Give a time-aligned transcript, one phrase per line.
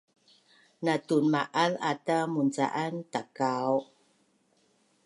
[0.85, 3.73] Na tunma’az ata munca’an Takau’?